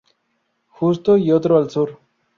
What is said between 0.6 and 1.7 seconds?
Justo y otro al